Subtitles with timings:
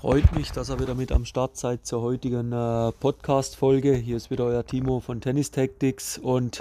[0.00, 3.92] Freut mich, dass ihr wieder mit am Start seid zur heutigen äh, Podcast-Folge.
[3.92, 6.60] Hier ist wieder euer Timo von Tennis Tactics und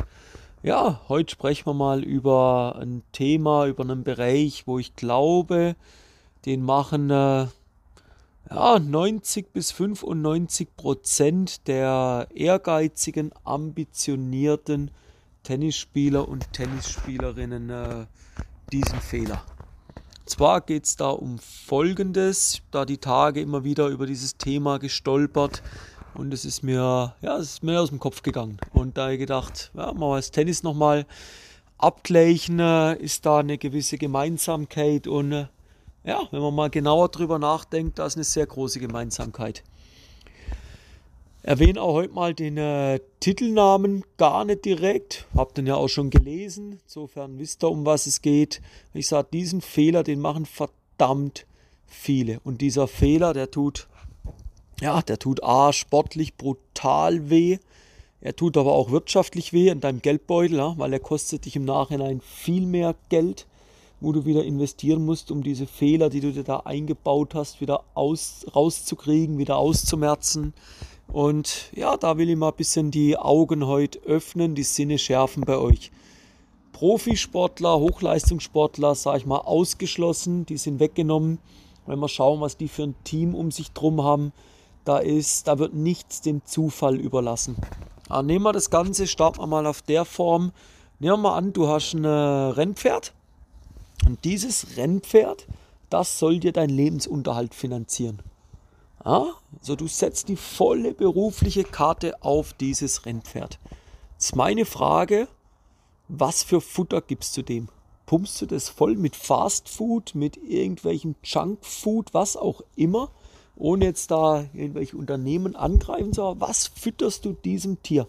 [0.62, 5.78] ja, heute sprechen wir mal über ein Thema, über einen Bereich, wo ich glaube,
[6.46, 7.48] den machen äh,
[8.50, 14.92] ja, 90 bis 95 Prozent der ehrgeizigen, ambitionierten
[15.44, 18.06] Tennisspieler und Tennisspielerinnen äh,
[18.74, 19.42] diesen Fehler
[20.30, 25.64] zwar geht es da um Folgendes, da die Tage immer wieder über dieses Thema gestolpert
[26.14, 28.58] und es ist mir, ja, es ist mir aus dem Kopf gegangen.
[28.74, 31.06] Und da habe ich gedacht, ja, mal das Tennis nochmal
[31.78, 35.48] abgleichen, äh, ist da eine gewisse Gemeinsamkeit und äh,
[36.04, 39.64] ja, wenn man mal genauer drüber nachdenkt, da ist eine sehr große Gemeinsamkeit.
[41.50, 45.26] Erwähne auch heute mal den äh, Titelnamen gar nicht direkt.
[45.36, 46.80] Habt den ja auch schon gelesen.
[46.84, 48.62] Insofern wisst ihr, um was es geht.
[48.94, 51.48] Ich sage, diesen Fehler, den machen verdammt
[51.88, 52.40] viele.
[52.44, 53.88] Und dieser Fehler, der tut,
[54.80, 57.58] ja, der tut A, sportlich brutal weh.
[58.22, 61.66] Er tut aber auch wirtschaftlich weh in deinem Geldbeutel, ja, weil er kostet dich im
[61.66, 63.48] Nachhinein viel mehr Geld,
[64.02, 67.86] wo du wieder investieren musst, um diese Fehler, die du dir da eingebaut hast, wieder
[67.96, 70.54] aus, rauszukriegen, wieder auszumerzen
[71.12, 75.44] und ja, da will ich mal ein bisschen die Augen heute öffnen, die Sinne schärfen
[75.44, 75.92] bei euch.
[76.72, 81.40] Profisportler, Hochleistungssportler, sage ich mal, ausgeschlossen, die sind weggenommen.
[81.86, 84.32] Wenn wir schauen, was die für ein Team um sich drum haben,
[84.86, 87.58] da ist, da wird nichts dem Zufall überlassen.
[88.08, 90.52] Aber nehmen wir das Ganze, starten wir mal auf der Form.
[91.00, 93.14] Nehmen wir mal an, du hast ein äh, Rennpferd
[94.06, 95.48] und dieses Rennpferd,
[95.90, 98.22] das soll dir deinen Lebensunterhalt finanzieren.
[99.06, 99.34] Ja?
[99.60, 103.60] Also du setzt die volle berufliche Karte auf dieses Rennpferd.
[104.14, 105.28] Jetzt meine Frage,
[106.08, 107.70] was für Futter gibst du dem?
[108.06, 113.12] Pumpst du das voll mit Fast Food, mit irgendwelchem Junk Food, was auch immer,
[113.56, 116.42] ohne jetzt da irgendwelche Unternehmen angreifen zu haben?
[116.42, 118.08] Was fütterst du diesem Tier?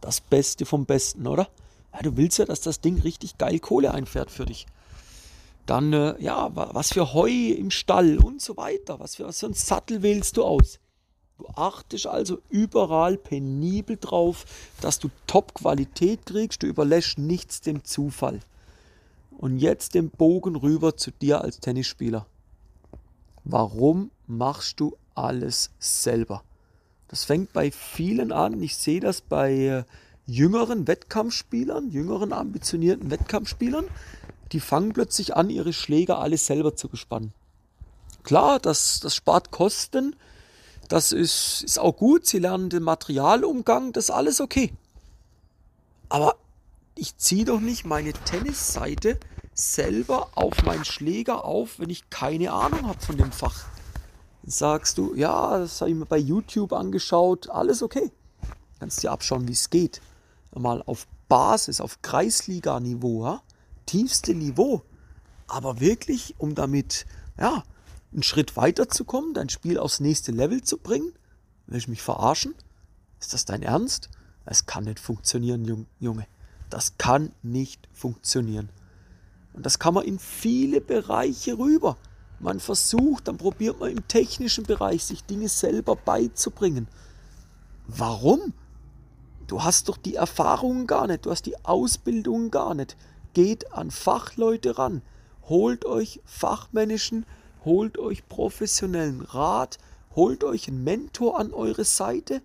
[0.00, 1.48] Das Beste vom Besten, oder?
[1.92, 4.66] Ja, du willst ja, dass das Ding richtig geil Kohle einfährt für dich.
[5.66, 9.00] Dann, äh, ja, was für Heu im Stall und so weiter.
[9.00, 10.78] Was für, was für einen Sattel wählst du aus?
[11.38, 14.44] Du achtest also überall penibel drauf,
[14.80, 16.62] dass du Top-Qualität kriegst.
[16.62, 18.40] Du überlässt nichts dem Zufall.
[19.36, 22.26] Und jetzt den Bogen rüber zu dir als Tennisspieler.
[23.42, 26.44] Warum machst du alles selber?
[27.08, 28.62] Das fängt bei vielen an.
[28.62, 29.84] Ich sehe das bei äh,
[30.26, 33.86] jüngeren Wettkampfspielern, jüngeren ambitionierten Wettkampfspielern
[34.52, 37.32] die fangen plötzlich an, ihre Schläger alle selber zu bespannen.
[38.22, 40.16] Klar, das, das spart Kosten,
[40.88, 44.72] das ist, ist auch gut, sie lernen den Materialumgang, das ist alles okay.
[46.08, 46.36] Aber
[46.94, 49.18] ich ziehe doch nicht meine Tennisseite
[49.54, 53.64] selber auf meinen Schläger auf, wenn ich keine Ahnung habe von dem Fach.
[54.46, 58.10] Sagst du, ja, das habe ich mir bei YouTube angeschaut, alles okay.
[58.78, 60.00] Kannst dir abschauen, wie es geht.
[60.54, 63.42] Mal auf Basis, auf Kreisliga-Niveau, ja?
[63.86, 64.82] Tiefste Niveau.
[65.46, 67.06] Aber wirklich, um damit,
[67.38, 67.62] ja,
[68.12, 71.12] einen Schritt weiter zu kommen, dein Spiel aufs nächste Level zu bringen?
[71.66, 72.54] Will ich mich verarschen?
[73.20, 74.10] Ist das dein Ernst?
[74.46, 76.26] Es kann nicht funktionieren, Junge.
[76.70, 78.68] Das kann nicht funktionieren.
[79.52, 81.96] Und das kann man in viele Bereiche rüber.
[82.40, 86.88] Man versucht, dann probiert man im technischen Bereich, sich Dinge selber beizubringen.
[87.86, 88.52] Warum?
[89.46, 92.96] Du hast doch die Erfahrungen gar nicht, du hast die Ausbildung gar nicht.
[93.34, 95.02] Geht an Fachleute ran.
[95.48, 97.26] Holt euch fachmännischen,
[97.64, 99.78] holt euch professionellen Rat,
[100.14, 102.40] holt euch einen Mentor an eure Seite,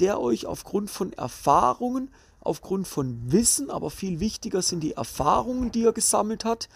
[0.00, 2.10] der euch aufgrund von Erfahrungen,
[2.40, 6.68] aufgrund von Wissen, aber viel wichtiger sind die Erfahrungen, die er gesammelt hat,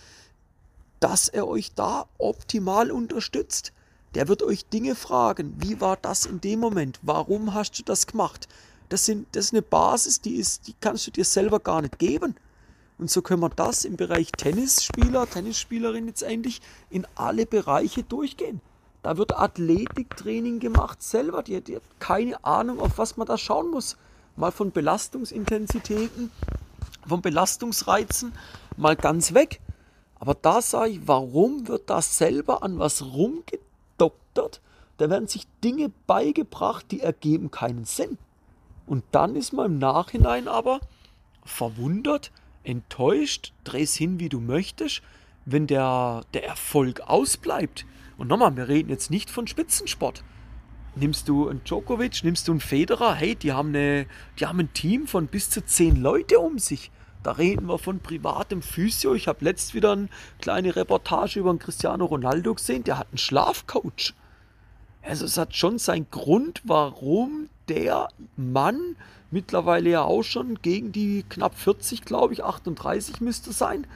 [0.98, 3.72] dass er euch da optimal unterstützt.
[4.14, 5.54] Der wird euch Dinge fragen.
[5.58, 6.98] Wie war das in dem Moment?
[7.02, 8.48] Warum hast du das gemacht?
[8.88, 11.98] Das, sind, das ist eine Basis, die, ist, die kannst du dir selber gar nicht
[11.98, 12.34] geben.
[12.98, 16.60] Und so können wir das im Bereich Tennisspieler, Tennisspielerin jetzt eigentlich
[16.90, 18.60] in alle Bereiche durchgehen.
[19.02, 21.44] Da wird Athletiktraining gemacht selber.
[21.44, 23.96] Die, die hat keine Ahnung, auf was man da schauen muss.
[24.34, 26.30] Mal von Belastungsintensitäten,
[27.06, 28.32] von Belastungsreizen,
[28.76, 29.60] mal ganz weg.
[30.18, 34.60] Aber da sage ich, warum wird da selber an was rumgedoktert?
[34.96, 38.18] Da werden sich Dinge beigebracht, die ergeben keinen Sinn.
[38.86, 40.80] Und dann ist man im Nachhinein aber
[41.44, 42.32] verwundert,
[42.64, 45.02] enttäuscht, dreh's hin, wie du möchtest,
[45.44, 47.86] wenn der, der Erfolg ausbleibt.
[48.16, 50.24] Und nochmal, wir reden jetzt nicht von Spitzensport.
[50.96, 54.06] Nimmst du einen Djokovic, nimmst du einen Federer, hey, die haben, eine,
[54.38, 56.90] die haben ein Team von bis zu zehn Leute um sich.
[57.22, 59.14] Da reden wir von privatem Physio.
[59.14, 60.08] Ich habe letzt wieder eine
[60.40, 64.14] kleine Reportage über einen Cristiano Ronaldo gesehen, der hat einen Schlafcoach.
[65.02, 68.96] Also es hat schon seinen Grund, warum der Mann
[69.30, 73.86] mittlerweile ja auch schon gegen die knapp 40, glaube ich, 38 müsste sein.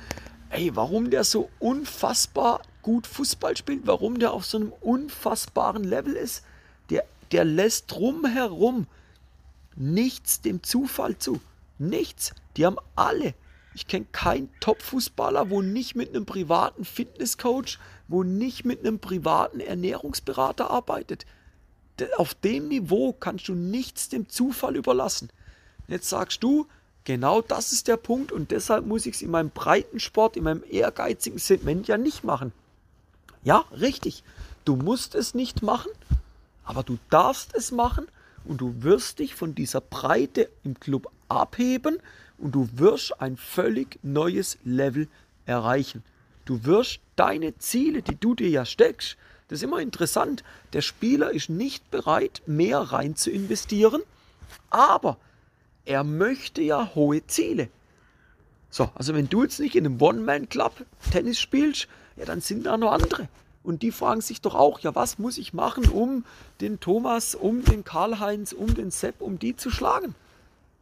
[0.50, 6.14] Ey, warum der so unfassbar gut Fußball spielt, warum der auf so einem unfassbaren Level
[6.14, 6.44] ist,
[6.90, 8.86] der, der lässt drumherum
[9.76, 11.40] nichts dem Zufall zu.
[11.78, 12.34] Nichts.
[12.56, 13.34] Die haben alle.
[13.74, 17.78] Ich kenne keinen Top-Fußballer, wo nicht mit einem privaten Fitnesscoach,
[18.08, 21.24] wo nicht mit einem privaten Ernährungsberater arbeitet
[22.16, 25.30] auf dem Niveau kannst du nichts dem Zufall überlassen.
[25.88, 26.66] Jetzt sagst du,
[27.04, 30.44] genau das ist der Punkt und deshalb muss ich es in meinem breiten Sport, in
[30.44, 32.52] meinem ehrgeizigen Segment ja nicht machen.
[33.42, 34.22] Ja, richtig.
[34.64, 35.90] Du musst es nicht machen,
[36.64, 38.06] aber du darfst es machen
[38.44, 41.98] und du wirst dich von dieser Breite im Club abheben
[42.38, 45.08] und du wirst ein völlig neues Level
[45.46, 46.02] erreichen.
[46.44, 49.16] Du wirst deine Ziele, die du dir ja steckst,
[49.52, 50.42] das ist immer interessant.
[50.72, 54.00] Der Spieler ist nicht bereit, mehr rein zu investieren,
[54.70, 55.18] aber
[55.84, 57.68] er möchte ja hohe Ziele.
[58.70, 62.78] So, also wenn du jetzt nicht in einem One-Man-Club Tennis spielst, ja, dann sind da
[62.78, 63.28] noch andere.
[63.62, 66.24] Und die fragen sich doch auch, ja, was muss ich machen, um
[66.62, 70.14] den Thomas, um den Karl-Heinz, um den Sepp, um die zu schlagen?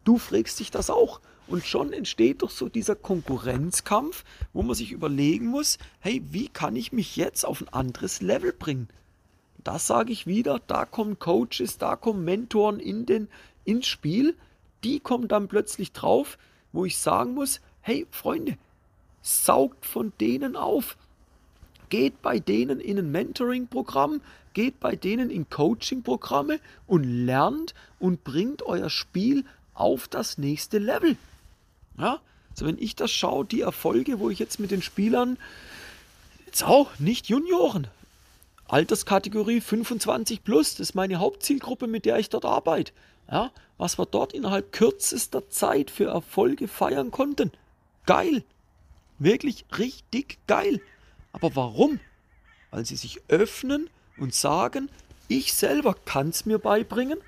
[0.05, 1.19] Du fragst dich das auch.
[1.51, 6.77] Und schon entsteht doch so dieser Konkurrenzkampf, wo man sich überlegen muss, hey, wie kann
[6.77, 8.89] ich mich jetzt auf ein anderes Level bringen?
[9.65, 13.27] Das sage ich wieder, da kommen Coaches, da kommen Mentoren in den,
[13.65, 14.37] ins Spiel,
[14.85, 16.39] die kommen dann plötzlich drauf,
[16.71, 18.57] wo ich sagen muss, hey Freunde,
[19.21, 20.97] saugt von denen auf.
[21.89, 24.21] Geht bei denen in ein Mentoring-Programm,
[24.53, 29.45] geht bei denen in Coaching-Programme und lernt und bringt euer Spiel
[29.75, 31.17] auf das nächste Level.
[32.01, 32.21] Ja?
[32.51, 35.39] Also wenn ich das schaue, die Erfolge, wo ich jetzt mit den Spielern,
[36.47, 37.87] jetzt auch nicht Junioren,
[38.69, 42.93] Alterskategorie 25 plus, das ist meine Hauptzielgruppe, mit der ich dort arbeite.
[43.31, 47.53] Ja, was wir dort innerhalb kürzester Zeit für Erfolge feiern konnten.
[48.07, 48.45] Geil.
[49.19, 50.81] Wirklich richtig geil.
[51.33, 52.01] Aber warum?
[52.71, 53.89] Weil sie sich öffnen
[54.19, 54.89] und sagen,
[55.29, 57.19] ich selber kann es mir beibringen,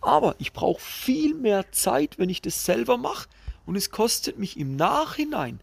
[0.00, 3.28] aber ich brauche viel mehr Zeit, wenn ich das selber mache,
[3.66, 5.60] und es kostet mich im Nachhinein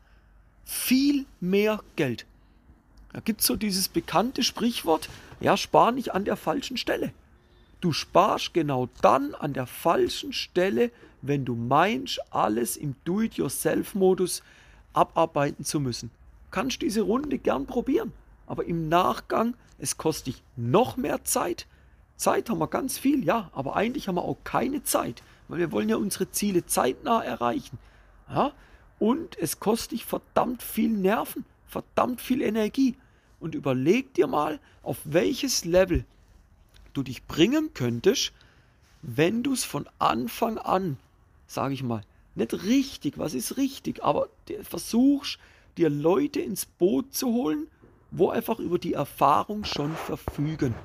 [0.66, 2.26] viel mehr Geld.
[3.14, 5.10] Da gibt es so dieses bekannte Sprichwort,
[5.40, 7.12] ja, spar nicht an der falschen Stelle.
[7.82, 10.92] Du sparst genau dann an der falschen Stelle,
[11.22, 14.44] wenn du meinst, alles im Do-it-yourself-Modus
[14.94, 16.12] abarbeiten zu müssen.
[16.52, 18.12] Kannst diese Runde gern probieren,
[18.48, 21.68] aber im Nachgang, es kostet dich noch mehr Zeit.
[22.18, 25.72] Zeit haben wir ganz viel, ja, aber eigentlich haben wir auch keine Zeit, weil wir
[25.72, 27.78] wollen ja unsere Ziele zeitnah erreichen.
[28.30, 28.54] Ja?
[29.00, 32.96] Und es kostet dich verdammt viel Nerven, verdammt viel Energie.
[33.40, 36.04] Und überleg dir mal, auf welches Level
[36.94, 38.34] du dich bringen könntest,
[39.02, 40.98] wenn du es von Anfang an,
[41.48, 42.02] sage ich mal,
[42.36, 44.30] nicht richtig, was ist richtig, aber
[44.64, 45.40] versuchst,
[45.78, 47.68] dir Leute ins Boot zu holen,
[48.12, 50.76] wo einfach über die Erfahrung schon verfügen.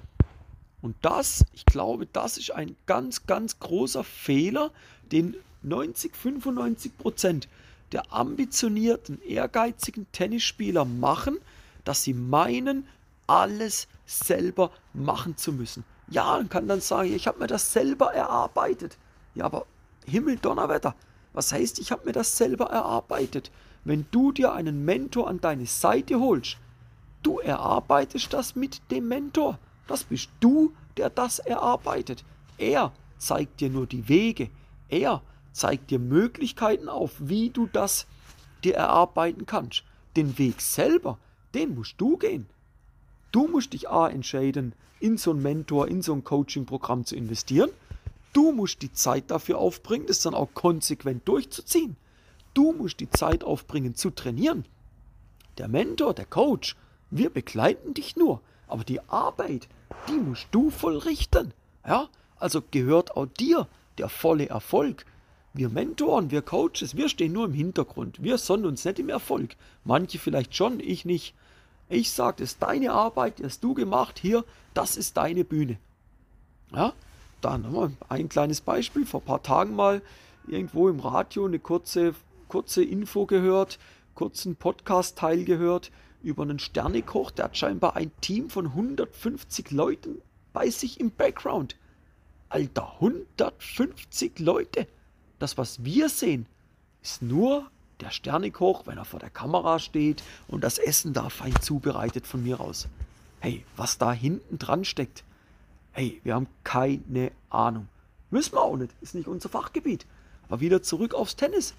[0.82, 4.70] Und das, ich glaube, das ist ein ganz, ganz großer Fehler,
[5.10, 7.48] den 90, 95 Prozent
[7.92, 11.38] der ambitionierten, ehrgeizigen Tennisspieler machen,
[11.84, 12.86] dass sie meinen,
[13.26, 15.84] alles selber machen zu müssen.
[16.10, 18.98] Ja, man kann dann sagen, ich habe mir das selber erarbeitet.
[19.34, 19.66] Ja, aber
[20.06, 20.94] Himmel, Donnerwetter,
[21.32, 23.50] was heißt, ich habe mir das selber erarbeitet?
[23.84, 26.58] Wenn du dir einen Mentor an deine Seite holst,
[27.22, 29.58] du erarbeitest das mit dem Mentor.
[29.86, 32.24] Das bist du, der das erarbeitet.
[32.58, 34.50] Er zeigt dir nur die Wege.
[34.88, 35.22] Er
[35.54, 38.06] zeigt dir Möglichkeiten auf, wie du das
[38.64, 39.84] dir erarbeiten kannst.
[40.16, 41.18] Den Weg selber,
[41.54, 42.46] den musst du gehen.
[43.32, 47.70] Du musst dich A entscheiden, in so einen Mentor, in so ein Coaching-Programm zu investieren.
[48.32, 51.96] Du musst die Zeit dafür aufbringen, das dann auch konsequent durchzuziehen.
[52.52, 54.64] Du musst die Zeit aufbringen, zu trainieren.
[55.58, 56.76] Der Mentor, der Coach,
[57.10, 59.68] wir begleiten dich nur, aber die Arbeit,
[60.08, 61.52] die musst du vollrichten.
[61.86, 63.68] Ja, also gehört auch dir
[63.98, 65.04] der volle Erfolg.
[65.56, 68.20] Wir Mentoren, wir Coaches, wir stehen nur im Hintergrund.
[68.20, 69.54] Wir sonnen uns nicht im Erfolg.
[69.84, 71.32] Manche vielleicht schon, ich nicht.
[71.88, 74.18] Ich sage, das ist deine Arbeit, die hast du gemacht.
[74.18, 74.44] Hier,
[74.74, 75.78] das ist deine Bühne.
[76.74, 76.92] Ja,
[77.40, 79.06] dann haben wir ein kleines Beispiel.
[79.06, 80.02] Vor ein paar Tagen mal
[80.48, 82.16] irgendwo im Radio eine kurze,
[82.48, 83.78] kurze Info gehört,
[84.16, 85.92] kurzen Podcast-Teil gehört
[86.24, 87.30] über einen Sternekoch.
[87.30, 90.20] Der hat scheinbar ein Team von 150 Leuten
[90.52, 91.76] bei sich im Background.
[92.48, 94.88] Alter, 150 Leute.
[95.44, 96.46] Das, was wir sehen,
[97.02, 97.70] ist nur
[98.00, 102.42] der Sternekoch, wenn er vor der Kamera steht und das Essen da fein zubereitet von
[102.42, 102.88] mir aus.
[103.40, 105.22] Hey, was da hinten dran steckt,
[105.92, 107.88] Hey, wir haben keine Ahnung.
[108.30, 110.06] Müssen wir auch nicht, ist nicht unser Fachgebiet.
[110.48, 111.74] Aber wieder zurück aufs Tennis.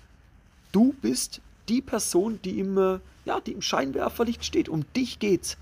[0.72, 4.70] Du bist die Person, die im, äh, ja, die im Scheinwerferlicht steht.
[4.70, 5.58] Um dich geht's.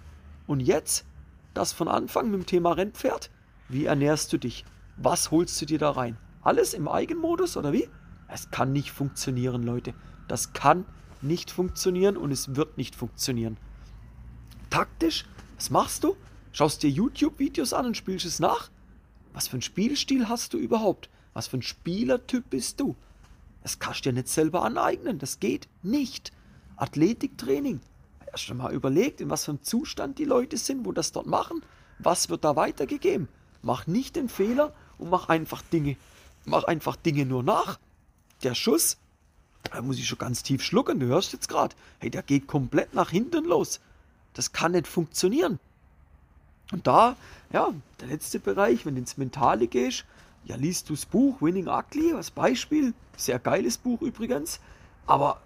[0.45, 1.05] Und jetzt,
[1.53, 3.29] das von Anfang mit dem Thema Rennpferd.
[3.69, 4.65] Wie ernährst du dich?
[4.97, 6.17] Was holst du dir da rein?
[6.43, 7.87] Alles im Eigenmodus oder wie?
[8.27, 9.93] Es kann nicht funktionieren, Leute.
[10.27, 10.85] Das kann
[11.21, 13.57] nicht funktionieren und es wird nicht funktionieren.
[14.69, 16.15] Taktisch, was machst du?
[16.51, 18.69] Schaust dir YouTube-Videos an und spielst es nach?
[19.33, 21.09] Was für ein Spielstil hast du überhaupt?
[21.33, 22.95] Was für ein Spielertyp bist du?
[23.63, 25.19] Das kannst du dir nicht selber aneignen.
[25.19, 26.31] Das geht nicht.
[26.75, 27.79] Athletiktraining.
[28.31, 31.63] Erst einmal überlegt, in was für einem Zustand die Leute sind, wo das dort machen.
[31.99, 33.29] Was wird da weitergegeben?
[33.61, 35.95] Mach nicht den Fehler und mach einfach Dinge.
[36.45, 37.79] Mach einfach Dinge nur nach.
[38.43, 38.97] Der Schuss,
[39.71, 41.75] da muss ich schon ganz tief schlucken, du hörst jetzt gerade.
[41.99, 43.79] Hey, der geht komplett nach hinten los.
[44.33, 45.59] Das kann nicht funktionieren.
[46.71, 47.15] Und da,
[47.51, 47.69] ja,
[47.99, 50.05] der letzte Bereich, wenn du ins Mentale gehst,
[50.45, 52.93] ja, liest du das Buch Winning Ugly als Beispiel.
[53.15, 54.59] Sehr geiles Buch übrigens.
[55.05, 55.41] Aber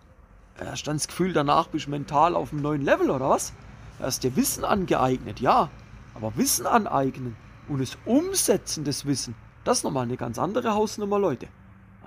[0.60, 3.54] hast dann das Gefühl, danach bist du mental auf einem neuen Level, oder was?
[4.00, 5.70] Hast dir Wissen angeeignet, ja.
[6.16, 7.36] Aber Wissen aneignen
[7.68, 9.36] und das Umsetzen des Wissen,
[9.68, 11.48] das ist nochmal eine ganz andere Hausnummer, Leute.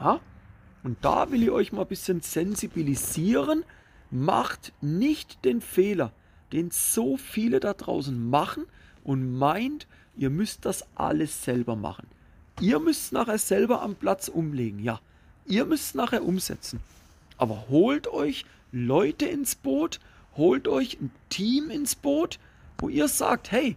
[0.00, 0.21] Ja?
[0.83, 3.64] Und da will ich euch mal ein bisschen sensibilisieren.
[4.11, 6.12] Macht nicht den Fehler,
[6.52, 8.64] den so viele da draußen machen
[9.05, 9.87] und meint,
[10.17, 12.09] ihr müsst das alles selber machen.
[12.61, 15.00] Ihr müsst nachher selber am Platz umlegen, ja.
[15.45, 16.81] Ihr müsst nachher umsetzen.
[17.37, 20.00] Aber holt euch Leute ins Boot,
[20.35, 22.38] holt euch ein Team ins Boot,
[22.79, 23.76] wo ihr sagt, hey,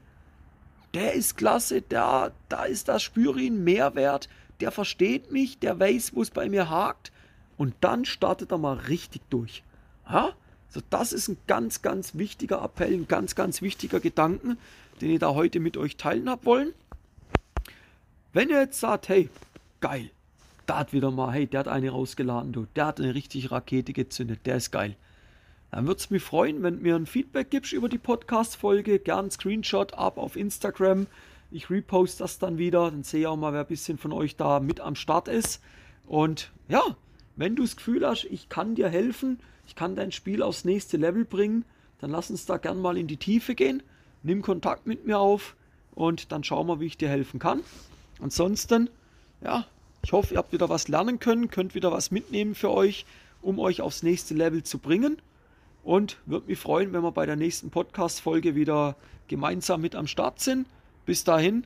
[0.93, 6.21] der ist klasse, da, da ist das Spürin Mehrwert, der versteht mich, der weiß, wo
[6.21, 7.11] es bei mir hakt.
[7.57, 9.63] Und dann startet er mal richtig durch.
[10.09, 10.33] Ja?
[10.69, 14.57] So, das ist ein ganz, ganz wichtiger Appell, ein ganz, ganz wichtiger Gedanken,
[15.01, 16.73] den ich da heute mit euch teilen habe wollen.
[18.31, 19.29] Wenn ihr jetzt sagt, hey,
[19.81, 20.09] geil,
[20.65, 23.93] da hat wieder mal, hey, der hat eine rausgeladen, du, der hat eine richtige Rakete
[23.93, 24.95] gezündet, der ist geil.
[25.73, 28.99] Dann würde es mich freuen, wenn du mir ein Feedback gibst über die Podcast-Folge.
[28.99, 31.07] Gern Screenshot ab auf Instagram.
[31.49, 32.91] Ich repost das dann wieder.
[32.91, 35.63] Dann sehe ich auch mal, wer ein bisschen von euch da mit am Start ist.
[36.05, 36.83] Und ja,
[37.37, 40.97] wenn du das Gefühl hast, ich kann dir helfen, ich kann dein Spiel aufs nächste
[40.97, 41.65] Level bringen,
[42.01, 43.81] dann lass uns da gern mal in die Tiefe gehen.
[44.21, 45.55] Nimm Kontakt mit mir auf
[45.95, 47.61] und dann schauen wir, wie ich dir helfen kann.
[48.21, 48.91] Ansonsten,
[49.43, 49.65] ja,
[50.03, 53.07] ich hoffe, ihr habt wieder was lernen können, könnt wieder was mitnehmen für euch,
[53.41, 55.17] um euch aufs nächste Level zu bringen.
[55.83, 58.95] Und würde mich freuen, wenn wir bei der nächsten Podcast-Folge wieder
[59.27, 60.65] gemeinsam mit am Start sind.
[61.05, 61.65] Bis dahin,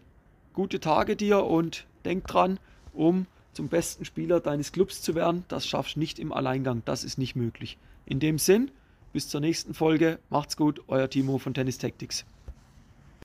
[0.53, 2.59] gute Tage dir und denk dran,
[2.93, 6.81] um zum besten Spieler deines Clubs zu werden, das schaffst du nicht im Alleingang.
[6.85, 7.77] Das ist nicht möglich.
[8.05, 8.71] In dem Sinn,
[9.13, 10.19] bis zur nächsten Folge.
[10.29, 12.25] Macht's gut, euer Timo von Tennis Tactics.